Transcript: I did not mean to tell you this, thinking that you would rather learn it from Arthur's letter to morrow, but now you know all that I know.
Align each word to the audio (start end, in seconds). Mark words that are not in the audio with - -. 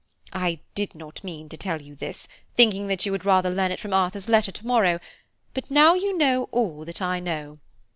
I 0.33 0.61
did 0.73 0.95
not 0.95 1.23
mean 1.23 1.47
to 1.49 1.57
tell 1.57 1.79
you 1.79 1.93
this, 1.95 2.27
thinking 2.57 2.87
that 2.87 3.05
you 3.05 3.11
would 3.11 3.23
rather 3.23 3.51
learn 3.51 3.69
it 3.69 3.79
from 3.79 3.93
Arthur's 3.93 4.27
letter 4.27 4.51
to 4.51 4.65
morrow, 4.65 4.99
but 5.53 5.69
now 5.69 5.93
you 5.93 6.17
know 6.17 6.45
all 6.51 6.85
that 6.85 7.03
I 7.03 7.19
know. 7.19 7.59